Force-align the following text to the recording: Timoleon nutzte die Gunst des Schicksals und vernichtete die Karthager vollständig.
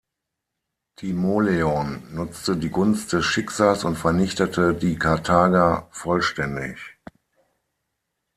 Timoleon 0.95 2.01
nutzte 2.15 2.57
die 2.57 2.71
Gunst 2.71 3.13
des 3.13 3.23
Schicksals 3.23 3.83
und 3.83 3.97
vernichtete 3.97 4.73
die 4.73 4.97
Karthager 4.97 5.89
vollständig. 5.91 6.97